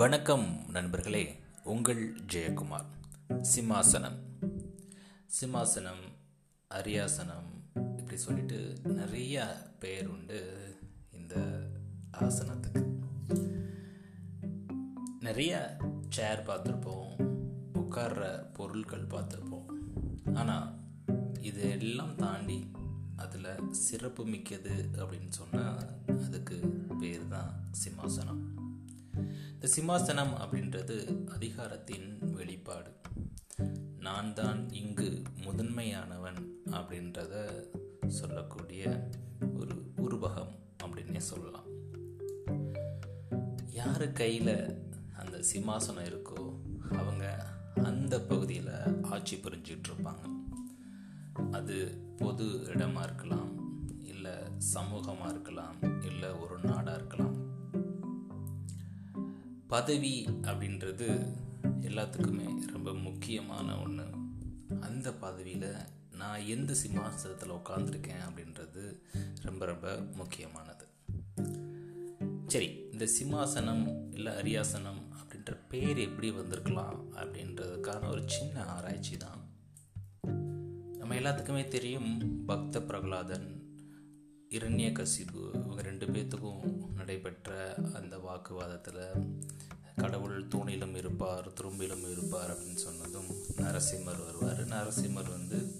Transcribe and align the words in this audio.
வணக்கம் 0.00 0.64
நண்பர்களே 0.68 1.40
உங்கள் 1.64 2.14
ஜெயக்குமார். 2.32 2.86
சிம்மாசனம். 3.54 4.16
சிம்மாசனம் 5.40 6.04
அரியாசனம் 6.74 7.48
இப்படி 7.98 8.16
சொல்லிட்டு 8.16 8.78
நிறைய 8.84 9.56
பெயர் 9.78 10.06
உண்டு 10.06 10.40
இந்த 11.12 11.34
ஆசனத்துக்கு. 12.12 12.82
நிறைய 15.20 15.76
சேர் 16.08 16.46
பார்த்துருப்போம் 16.46 17.12
உட்கார்ற 17.74 18.52
பொருட்கள் 18.52 19.06
பார்த்துருப்போம். 19.06 19.68
ஆனால் 20.34 20.78
இது 21.40 21.70
எல்லாம் 21.70 22.14
தாண்டி 22.14 22.70
அதில் 23.16 23.70
சிறப்பு 23.70 24.26
மிக்கது 24.26 24.88
அப்படின்னு 24.96 25.28
சொன்னால் 25.28 25.84
அதுக்கு 26.24 26.86
பேர் 27.00 27.28
தான் 27.28 27.52
சிம்மாசனம். 27.84 28.59
இந்த 29.62 29.72
சிம்மாசனம் 29.76 30.32
அப்படின்றது 30.42 31.26
அதிகாரத்தின் 31.28 32.18
வெளிப்பாடு. 32.32 32.90
நான் 33.98 34.34
தான் 34.34 34.70
இங்கு 34.70 35.22
முதன்மையானவன் 35.44 36.62
அப்படின்றத 36.70 37.34
சொல்லக்கூடிய 38.06 39.08
ஒரு 39.54 39.92
உருவகம் 39.96 40.54
அப்படின்னே 40.82 41.16
சொல்லலாம். 41.16 41.68
யார் 43.70 44.12
கையில் 44.12 44.54
அந்த 45.18 45.40
சிம்மாசனம் 45.52 46.08
இருக்கோ 46.08 46.56
அவங்க 46.90 47.46
அந்த 47.82 48.20
பகுதியில் 48.20 49.02
ஆட்சி 49.02 49.36
புரிஞ்சிட்டு 49.36 49.90
இருப்பாங்க 49.90 50.24
அது 51.50 52.04
பொது 52.16 52.66
இடமாக 52.66 53.06
இருக்கலாம் 53.06 53.52
இல்லை 54.04 54.32
சமூகமாக 54.74 55.28
இருக்கலாம் 55.28 56.02
இல்லை 56.02 56.39
பதவி 59.70 60.26
அப்படின்றது 60.42 61.34
எல்லாத்துக்குமே 61.80 62.70
ரொம்ப 62.72 62.94
முக்கியமான 62.94 63.80
ஒன்று 63.80 64.04
அந்த 64.80 65.14
பதவியில் 65.14 65.74
நான் 66.12 66.40
எந்த 66.40 66.74
சிம்மாசனத்தில் 66.74 67.50
உட்காந்துருக்கேன் 67.50 68.22
அப்படின்றது 68.28 69.00
ரொம்ப 69.42 69.64
ரொம்ப 69.64 69.96
முக்கியமானது. 69.96 70.86
சரி 72.46 72.88
இந்த 72.92 73.06
சிம்மாசனம் 73.20 74.14
இல்லை 74.14 74.32
அரியாசனம் 74.32 75.02
அப்படின்ற 75.14 75.56
பேர் 75.68 75.98
எப்படி 75.98 76.30
வந்திருக்கலாம் 76.30 77.12
அப்படின்றதுக்கான 77.12 78.10
ஒரு 78.10 78.22
சின்ன 78.26 78.64
ஆராய்ச்சி 78.64 79.16
தான் 79.16 79.48
நம்ம 80.98 81.14
எல்லாத்துக்குமே 81.14 81.68
தெரியும் 81.68 82.44
பக்த 82.44 82.82
பிரகலாதன் 82.82 83.59
இரண்ய 84.50 84.86
கசிபு 84.90 85.40
இவங்க 85.54 85.82
ரெண்டு 85.82 86.06
பேர்த்துக்கும் 86.06 86.92
நடைபெற்ற 86.94 87.74
அந்த 87.94 88.18
வாக்குவாதத்தில் 88.18 89.28
கடவுள் 89.96 90.46
தூணிலும் 90.46 90.96
இருப்பார் 90.96 91.52
துரும்பிலும் 91.52 92.10
இருப்பார் 92.10 92.50
அப்படின்னு 92.50 92.74
சொன்னதும் 92.74 93.30
நரசிம்மர் 93.56 94.24
வருவார். 94.24 94.62
நரசிம்மர் 94.68 95.28
வந்து 95.28 95.74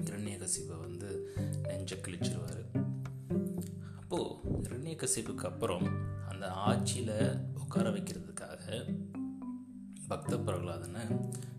இரண்ய 0.00 0.36
கசிப்பை 0.36 0.80
வந்து 0.80 1.36
நெஞ்ச 1.62 1.96
கிழிச்சிருவார். 1.96 2.64
அப்போது 4.00 4.24
இரண்ய 4.62 4.96
கசிப்புக்கு 4.96 5.44
அப்புறம் 5.44 5.86
அந்த 6.28 6.52
ஆட்சியில் 6.52 7.36
உட்கார 7.54 7.90
வைக்கிறதுக்காக 7.90 8.96
பக்த 10.08 10.36
பிரகலாதனை 10.36 11.02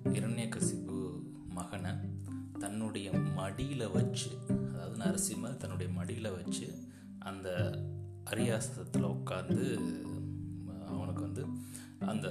இரண்ய 0.04 0.48
கசிப்பு 0.48 1.24
மகனை 1.50 1.92
தன்னுடைய 2.60 3.12
மடியில் 3.12 3.88
வச்சு 3.88 4.32
அதாவது 4.86 5.04
நரசிம்மர் 5.04 5.58
தன்னுடைய 5.58 5.94
மடியில் 5.94 6.32
வச்சு 6.32 6.66
அந்த 7.20 7.50
அரியாசத்தில் 8.26 9.08
உட்காந்து 9.16 9.64
அவனுக்கு 10.88 11.22
வந்து 11.22 11.44
அந்த 12.00 12.28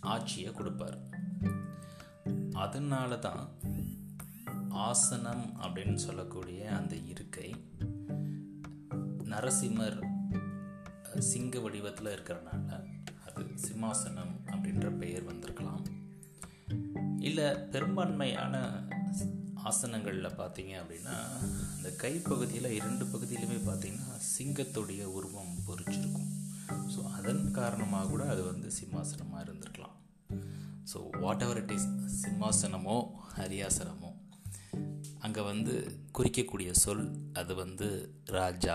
ஆட்சியை 0.00 0.52
கொடுப்பார். 0.52 0.98
அதனால 2.52 3.16
தான் 3.16 3.48
ஆசனம் 4.68 5.44
அப்படின்னு 5.62 5.94
சொல்லக்கூடிய 5.94 6.76
அந்த 6.76 6.96
இருக்கை 6.96 7.48
நரசிம்மர் 9.24 9.98
சிங்க 11.18 11.60
வடிவத்தில் 11.60 12.14
இருக்கிறனால 12.16 12.68
அது 13.26 13.44
சிம்மாசனம் 13.68 14.34
அப்படின்ற 14.46 14.98
பெயர் 14.98 15.22
வந்திருக்கலாம். 15.22 15.84
இல்லை 17.18 17.54
பெரும்பான்மையான 17.74 18.56
ஆசனங்களில் 19.70 20.38
பார்த்தீங்க 20.40 20.72
அப்படின்னா 20.82 21.16
அந்த 21.74 21.90
கைப்பகுதியில் 22.02 22.76
இரண்டு 22.78 23.04
பகுதியிலுமே 23.12 23.58
பார்த்தீங்கன்னா 23.68 24.14
சிங்கத்துடைய 24.34 25.02
உருவம் 25.16 25.54
பொறிச்சிருக்கும். 25.68 26.30
ஸோ 26.94 27.00
அதன் 27.18 27.44
காரணமாக 27.58 28.08
கூட 28.12 28.24
அது 28.34 28.42
வந்து 28.52 28.70
சிம்மாசனமாக 28.80 29.44
இருந்திருக்கலாம். 29.46 29.96
So 30.90 30.98
what 31.22 31.44
ever 31.46 31.60
it 31.62 31.74
is 31.76 31.88
சிம்மாசனமோ 32.22 32.96
ஹரியாசனமோ 33.36 34.10
அங்கே 35.26 35.42
வந்து 35.50 35.74
குறிக்கக்கூடிய 36.16 36.70
சொல் 36.84 37.06
அது 37.40 37.52
வந்து 37.62 37.86
ராஜா. 38.38 38.74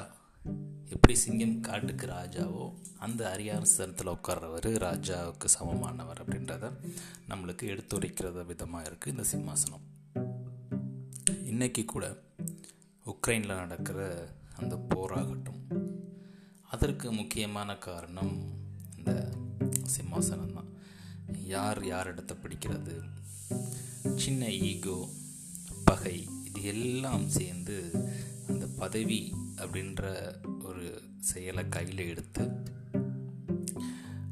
எப்படி 0.95 1.15
சிங்கம் 1.23 1.57
காட்டுக்கு 1.67 2.05
ராஜாவோ 2.17 2.65
அந்த 3.05 3.21
அரியாசனத்தில் 3.33 4.11
உட்கார்றவர் 4.15 4.67
ராஜாவுக்கு 4.85 5.47
சமமானவர் 5.57 6.21
அப்படின்றத 6.23 6.71
நம்மளுக்கு 7.31 7.65
எடுத்துரைக்கிறத 7.73 8.45
விதமாக 8.51 8.87
இருக்குது 8.89 9.13
இந்த 9.15 9.25
சிம்மாசனம். 9.33 9.85
இன்றைக்கி 11.59 11.85
கூட 11.85 12.17
உக்ரைனில் 13.05 13.59
நடக்கிற 13.61 14.27
அந்த 14.55 14.75
போராகட்டும் 14.75 15.63
அதற்கு 16.63 17.11
முக்கியமான 17.11 17.77
காரணம் 17.77 18.31
இந்த 18.97 19.31
சிம்மாசனம் 19.95 20.53
தான். 20.53 20.69
யார் 21.43 21.85
யார் 21.85 22.07
இடத்த 22.07 22.33
பிடிக்கிறது? 22.33 22.95
சின்ன 24.15 24.51
ஈகோ 24.51 25.09
பகை 25.83 26.27
இது 26.43 26.63
எல்லாம் 26.63 27.27
சேர்ந்து 27.27 27.91
அந்த 28.47 28.67
பதவி 28.67 29.33
அப்படின்ற 29.57 30.13
ஒரு 30.63 31.01
செயலை 31.19 31.69
கையில் 31.69 32.07
எடுத்து 32.07 32.63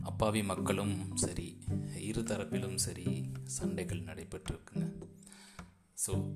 அப்பாவி 0.02 0.44
மக்களும் 0.44 1.16
சரி 1.16 1.58
இரு 2.00 2.22
தரப்பிலும் 2.22 2.76
சரி 2.76 3.32
சண்டைகள் 3.44 4.02
நடைபெற்றிருக்குங்க. 4.02 4.88
ஸோ 6.08 6.32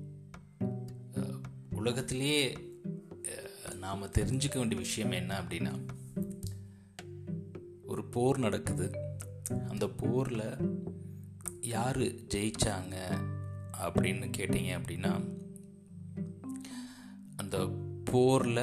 உலகத்திலேயே 1.82 2.42
நாம் 3.78 4.02
தெரிஞ்சுக்க 4.02 4.56
வேண்டிய 4.58 4.80
விஷயம் 4.80 5.10
என்ன 5.10 5.38
அப்படின்னா 5.40 5.72
ஒரு 7.82 8.02
போர் 8.04 8.38
நடக்குது. 8.38 8.86
அந்த 9.68 9.86
போரில் 9.88 10.44
யார் 11.60 11.98
ஜெயிச்சாங்க 12.34 12.94
அப்படின்னு 13.84 14.28
கேட்டீங்க 14.36 14.70
அப்படின்னா 14.78 15.12
அந்த 17.36 17.58
போரில் 18.04 18.62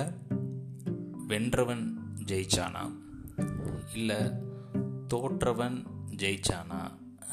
வென்றவன் 1.27 1.83
ஜெயிச்சானா? 2.25 2.85
இல்லை 3.93 4.21
தோற்றவன் 5.13 5.77
ஜெயிச்சானா 6.23 6.79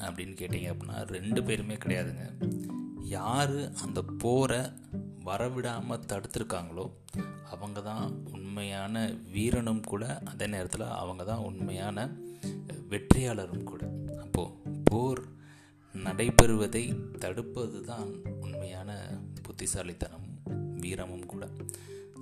அப்படின்னு 0.07 0.35
கேட்டிங்க 0.41 0.69
அப்படின்னா 0.73 0.99
ரெண்டு 1.17 1.43
பேருமே 1.45 1.77
கிடையாதுங்க. 1.77 2.27
யார் 3.17 3.57
அந்த 3.85 4.03
போரை 4.19 4.61
வரவிடாமல் 5.27 6.07
தடுத்துருக்காங்களோ 6.11 6.87
அவங்க 7.51 7.81
தான் 7.81 8.05
உண்மையான 8.33 8.95
வீரனும் 9.31 9.81
கூட 9.81 10.05
அதே 10.25 10.47
நேரத்தில் 10.47 10.95
அவங்க 11.03 11.25
தான் 11.25 11.39
உண்மையான 11.39 12.09
வெற்றியாளரும் 12.91 13.65
கூட. 13.65 13.83
அப்போது 14.21 14.51
போர் 14.85 15.23
நடைபெறுவதை 15.95 16.85
தடுப்பது 17.19 17.85
தான் 17.85 18.09
உண்மையான 18.41 19.19
புத்திசாலித்தனமும் 19.43 20.39
வீரமும் 20.81 21.27
கூட. 21.27 21.49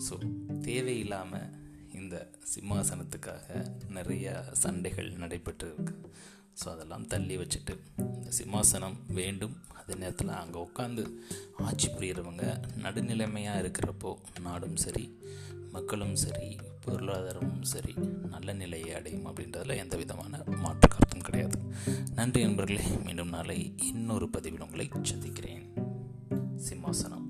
ஸோ 0.06 0.14
தேவையில்லாமல் 0.60 1.50
இந்த 1.94 2.30
சிம்மாசனத்துக்காக 2.54 3.46
நிறைய 3.88 4.44
சண்டைகள் 4.52 5.10
நடைபெற்று 5.12 5.74
இருக்கு 5.74 5.94
ஸோ 6.60 6.66
அதெல்லாம் 6.74 7.06
தள்ளி 7.06 7.36
வச்சுட்டு 7.36 7.74
இந்த 7.98 8.30
சிம்மாசனம் 8.38 8.98
வேண்டும். 9.18 9.54
அதே 9.78 9.94
நேரத்தில் 9.94 10.30
அங்கே 10.42 10.58
உட்காந்து 10.58 11.02
ஆட்சி 11.66 11.88
புரியிறவங்க 11.88 12.44
நடுநிலைமையாக 12.84 13.62
இருக்கிறப்போ 13.62 14.12
நாடும் 14.46 14.76
சரி 14.84 15.04
மக்களும் 15.74 16.14
சரி 16.24 16.48
பொருளாதாரமும் 16.84 17.66
சரி 17.72 17.92
நல்ல 18.32 18.52
நிலையை 18.52 18.90
அடையும் 18.98 19.26
அப்படின்றதில் 19.26 19.80
எந்த 19.82 19.94
விதமான 19.96 20.42
மாற்று 20.62 20.88
கருத்தும் 20.88 21.26
கிடையாது. 21.28 21.58
நன்றி 22.14 22.42
நண்பர்களே 22.42 22.86
மீண்டும் 23.04 23.34
நாளை 23.36 23.58
இன்னொரு 23.90 24.28
பதிவில் 24.30 24.64
உங்களை 24.66 24.88
சந்திக்கிறேன். 25.02 25.64
சிம்மாசனம். 26.68 27.23